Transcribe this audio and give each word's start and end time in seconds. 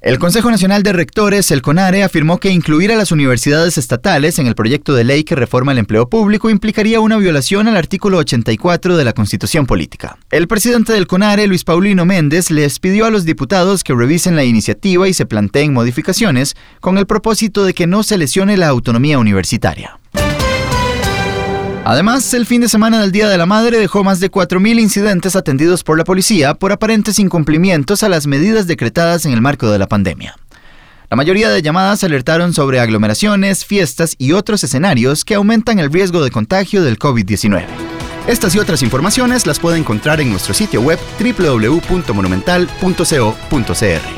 El 0.00 0.20
Consejo 0.20 0.48
Nacional 0.48 0.84
de 0.84 0.92
Rectores, 0.92 1.50
el 1.50 1.60
CONARE, 1.60 2.04
afirmó 2.04 2.38
que 2.38 2.50
incluir 2.50 2.92
a 2.92 2.96
las 2.96 3.10
universidades 3.10 3.78
estatales 3.78 4.38
en 4.38 4.46
el 4.46 4.54
proyecto 4.54 4.94
de 4.94 5.02
ley 5.02 5.24
que 5.24 5.34
reforma 5.34 5.72
el 5.72 5.78
empleo 5.78 6.08
público 6.08 6.50
implicaría 6.50 7.00
una 7.00 7.16
violación 7.16 7.66
al 7.66 7.76
artículo 7.76 8.18
84 8.18 8.96
de 8.96 9.04
la 9.04 9.12
Constitución 9.12 9.66
Política. 9.66 10.16
El 10.30 10.46
presidente 10.46 10.92
del 10.92 11.08
CONARE, 11.08 11.48
Luis 11.48 11.64
Paulino 11.64 12.04
Méndez, 12.04 12.52
les 12.52 12.78
pidió 12.78 13.06
a 13.06 13.10
los 13.10 13.24
diputados 13.24 13.82
que 13.82 13.92
revisen 13.92 14.36
la 14.36 14.44
iniciativa 14.44 15.08
y 15.08 15.14
se 15.14 15.26
planteen 15.26 15.72
modificaciones 15.72 16.54
con 16.80 16.96
el 16.96 17.06
propósito 17.06 17.64
de 17.64 17.74
que 17.74 17.88
no 17.88 18.04
se 18.04 18.18
lesione 18.18 18.56
la 18.56 18.68
autonomía 18.68 19.18
universitaria. 19.18 19.97
Además, 21.90 22.34
el 22.34 22.44
fin 22.44 22.60
de 22.60 22.68
semana 22.68 23.00
del 23.00 23.12
Día 23.12 23.30
de 23.30 23.38
la 23.38 23.46
Madre 23.46 23.78
dejó 23.78 24.04
más 24.04 24.20
de 24.20 24.30
4.000 24.30 24.78
incidentes 24.78 25.36
atendidos 25.36 25.82
por 25.82 25.96
la 25.96 26.04
policía 26.04 26.52
por 26.52 26.70
aparentes 26.70 27.18
incumplimientos 27.18 28.02
a 28.02 28.10
las 28.10 28.26
medidas 28.26 28.66
decretadas 28.66 29.24
en 29.24 29.32
el 29.32 29.40
marco 29.40 29.70
de 29.70 29.78
la 29.78 29.86
pandemia. 29.86 30.36
La 31.08 31.16
mayoría 31.16 31.48
de 31.48 31.62
llamadas 31.62 32.04
alertaron 32.04 32.52
sobre 32.52 32.80
aglomeraciones, 32.80 33.64
fiestas 33.64 34.16
y 34.18 34.32
otros 34.32 34.62
escenarios 34.64 35.24
que 35.24 35.34
aumentan 35.34 35.78
el 35.78 35.90
riesgo 35.90 36.22
de 36.22 36.30
contagio 36.30 36.82
del 36.82 36.98
COVID-19. 36.98 37.64
Estas 38.26 38.54
y 38.54 38.58
otras 38.58 38.82
informaciones 38.82 39.46
las 39.46 39.58
puede 39.58 39.78
encontrar 39.78 40.20
en 40.20 40.28
nuestro 40.28 40.52
sitio 40.52 40.82
web 40.82 40.98
www.monumental.co.cr. 41.18 44.17